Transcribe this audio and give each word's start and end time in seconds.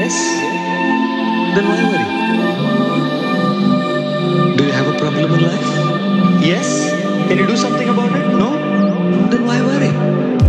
Yes? 0.00 0.16
Then 1.54 1.68
why 1.68 1.76
worry? 1.84 2.08
Do 4.56 4.64
you 4.64 4.72
have 4.72 4.88
a 4.88 4.96
problem 4.98 5.34
in 5.34 5.42
life? 5.44 5.68
Yes? 6.40 6.88
Can 7.28 7.36
you 7.36 7.46
do 7.46 7.54
something 7.54 7.86
about 7.90 8.16
it? 8.16 8.26
No? 8.32 8.56
Then 9.28 9.44
why 9.44 9.60
worry? 9.60 10.39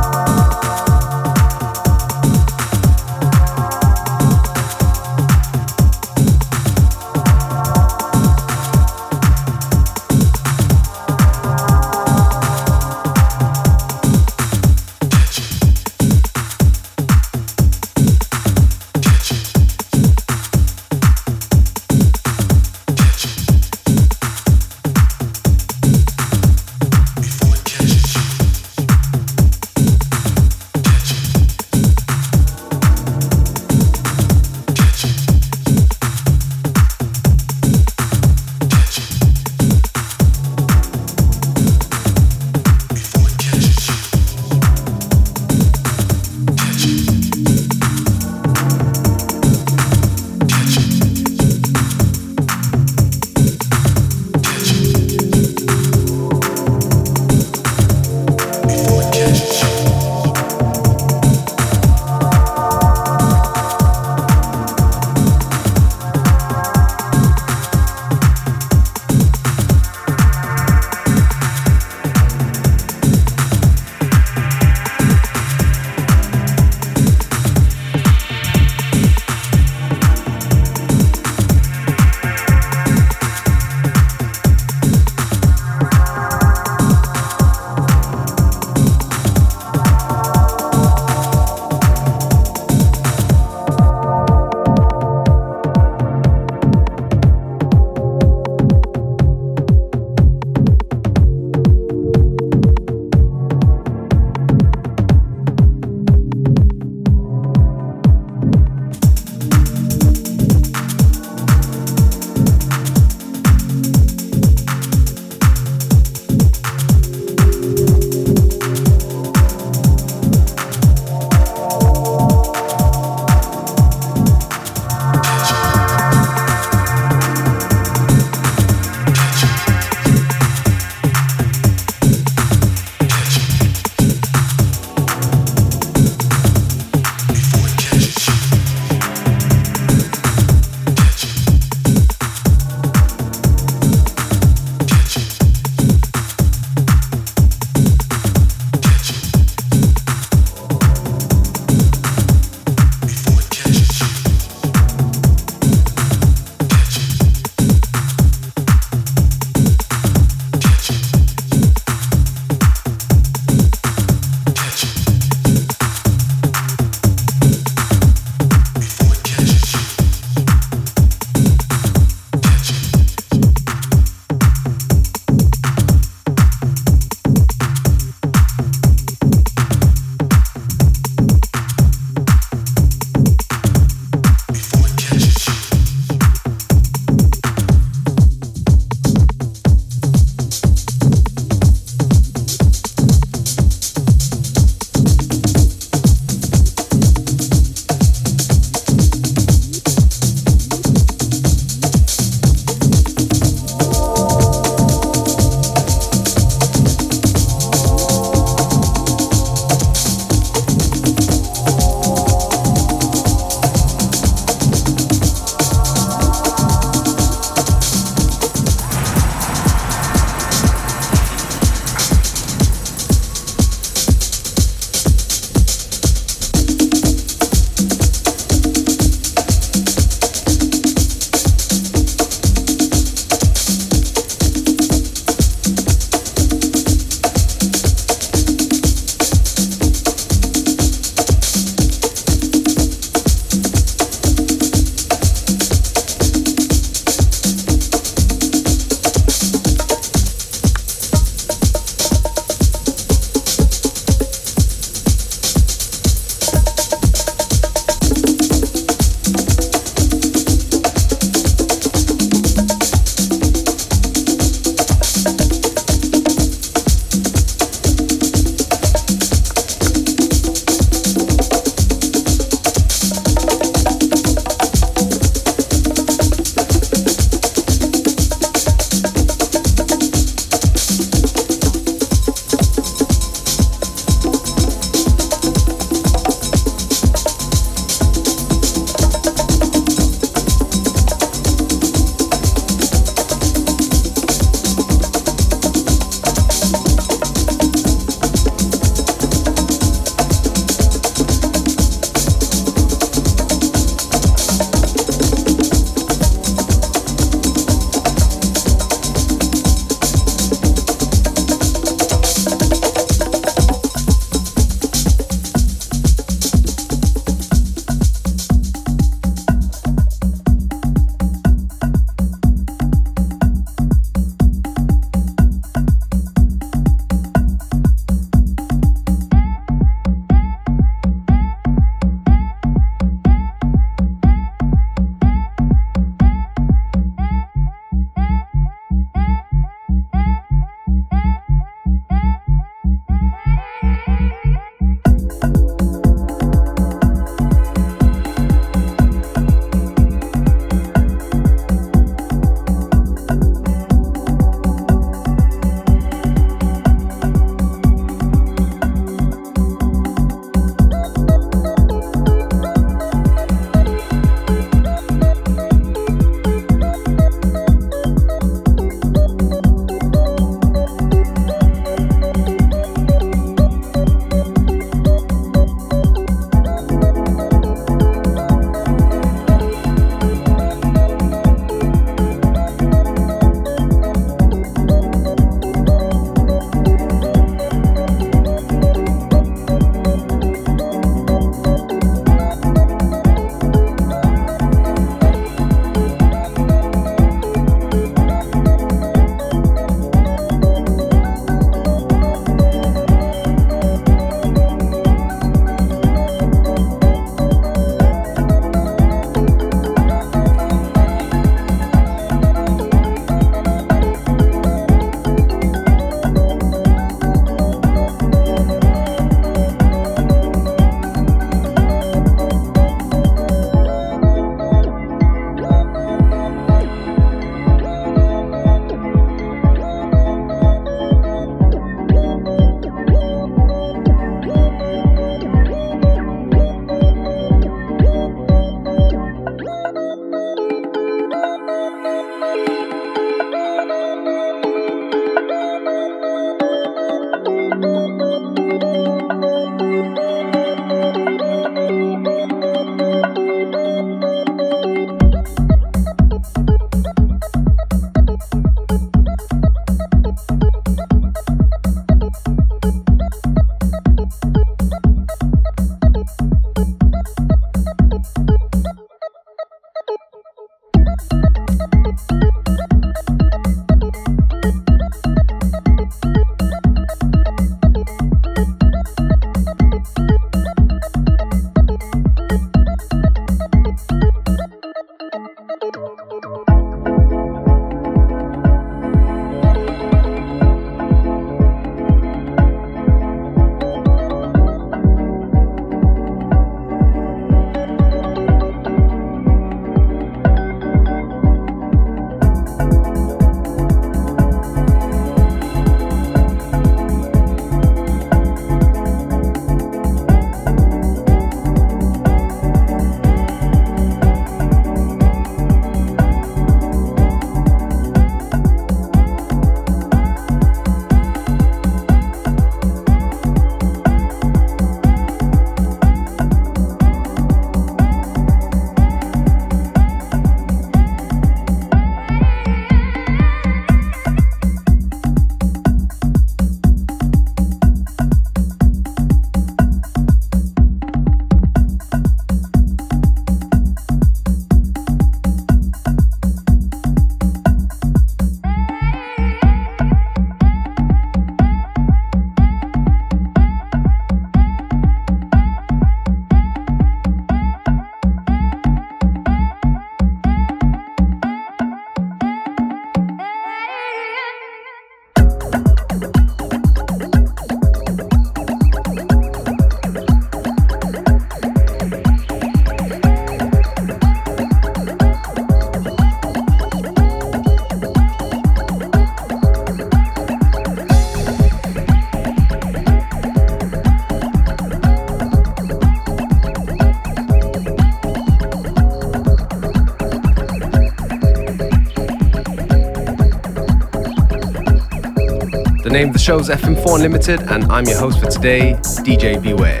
name 596.12 596.28
of 596.28 596.34
the 596.34 596.38
show 596.38 596.58
is 596.58 596.68
FM4 596.68 597.14
Unlimited, 597.14 597.60
and 597.70 597.90
I'm 597.90 598.04
your 598.04 598.18
host 598.18 598.38
for 598.38 598.46
today, 598.46 598.98
DJ 599.24 599.60
Beware. 599.62 600.00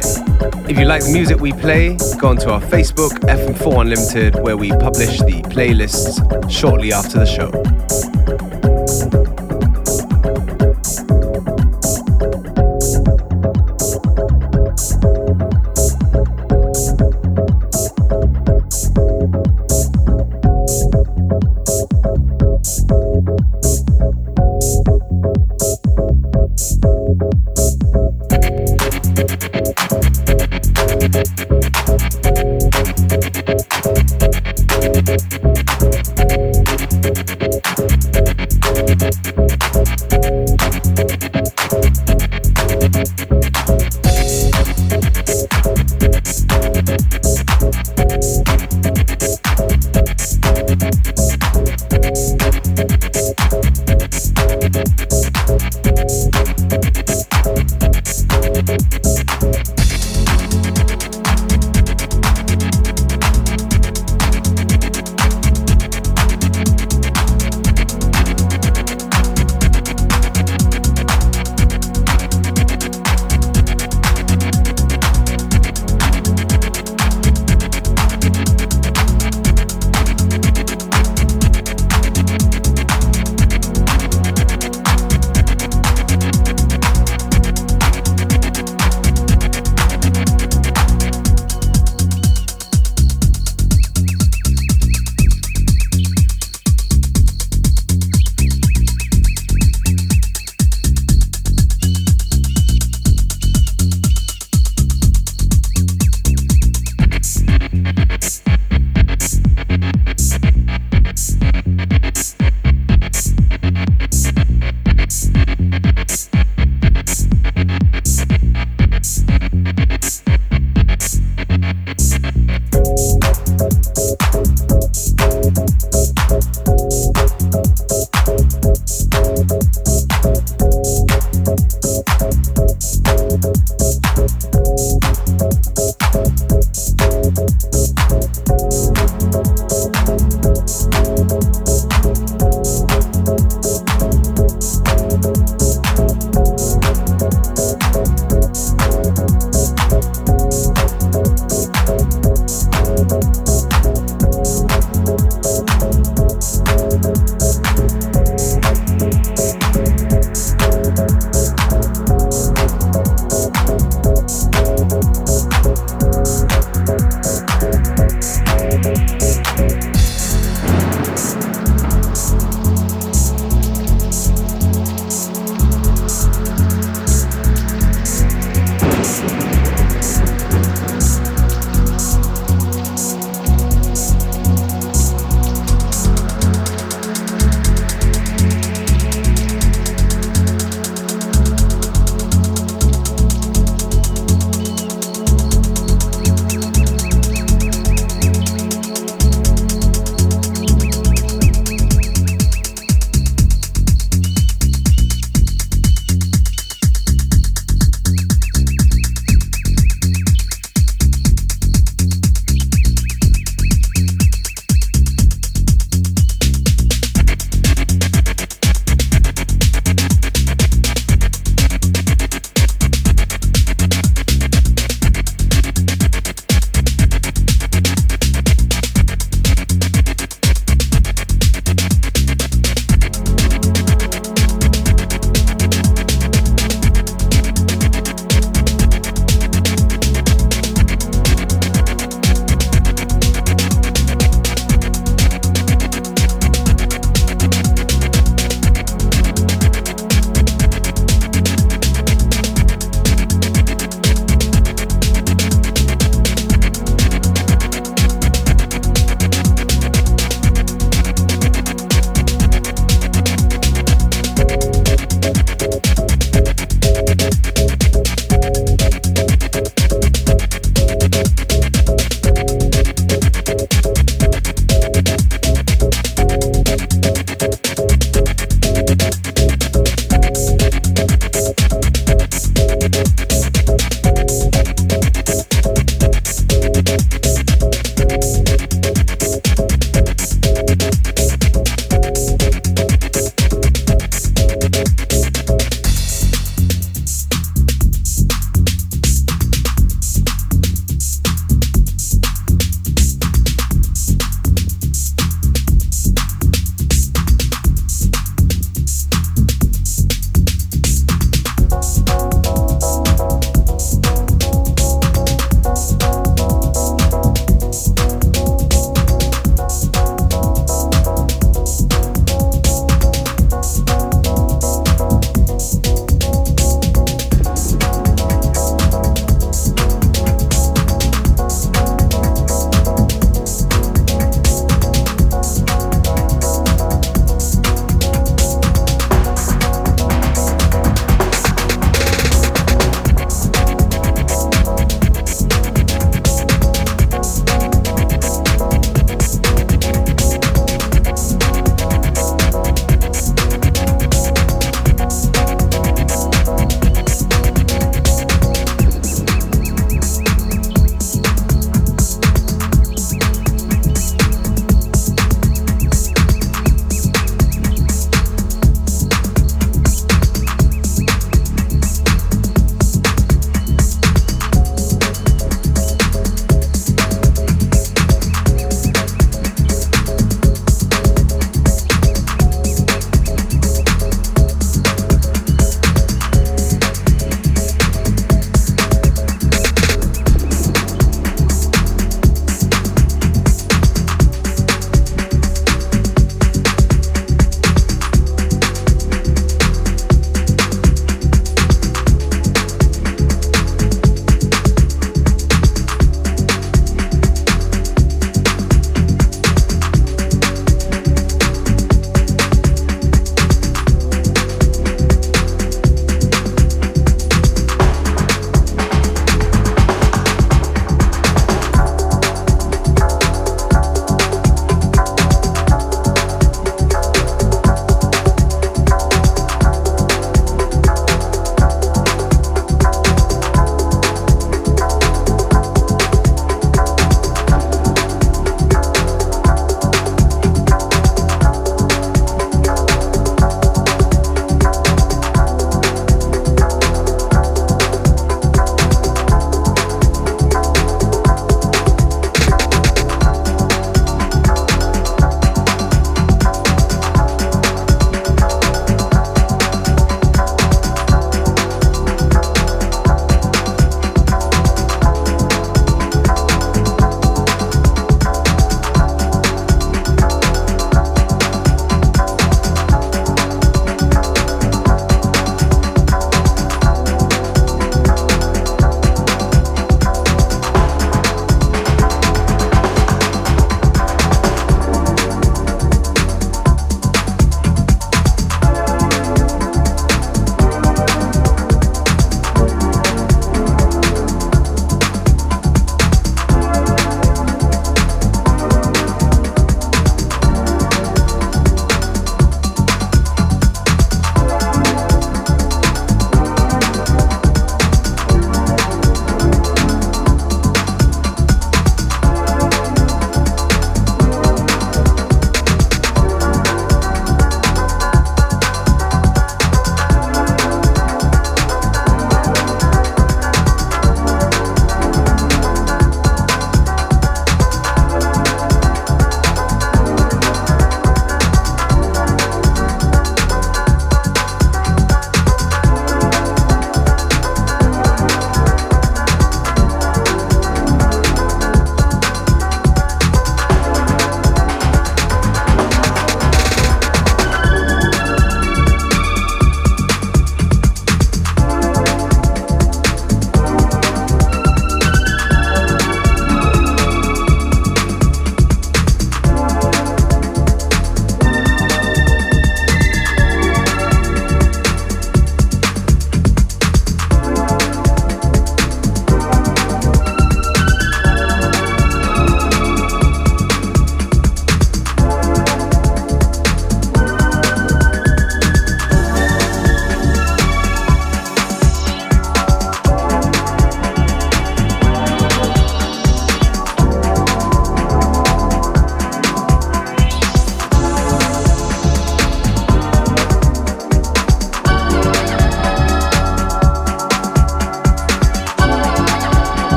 If 0.68 0.78
you 0.78 0.84
like 0.84 1.02
the 1.02 1.10
music 1.10 1.40
we 1.40 1.52
play, 1.52 1.96
go 2.20 2.28
onto 2.28 2.50
our 2.50 2.60
Facebook, 2.60 3.12
FM4 3.20 3.80
Unlimited, 3.80 4.34
where 4.42 4.58
we 4.58 4.70
publish 4.72 5.20
the 5.20 5.40
playlists 5.44 6.50
shortly 6.50 6.92
after 6.92 7.20
the 7.20 7.24
show. 7.24 7.71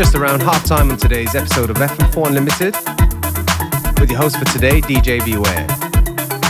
Just 0.00 0.14
around 0.14 0.40
half 0.40 0.64
time 0.64 0.90
on 0.90 0.96
today's 0.96 1.34
episode 1.34 1.68
of 1.68 1.76
FM4 1.76 2.28
Unlimited 2.28 2.74
with 4.00 4.10
your 4.10 4.18
host 4.18 4.38
for 4.38 4.46
today, 4.46 4.80
DJ 4.80 5.22
Beware. 5.22 5.66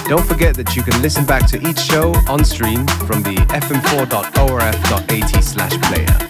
Don't 0.09 0.25
forget 0.25 0.55
that 0.55 0.77
you 0.77 0.85
can 0.85 1.03
listen 1.03 1.27
back 1.27 1.49
to 1.49 1.69
each 1.69 1.81
show 1.81 2.15
on 2.29 2.45
stream 2.45 2.87
from 3.09 3.25
the 3.25 3.35
fm4.orf.at 3.51 5.43
slash 5.43 5.81
player. 5.81 6.30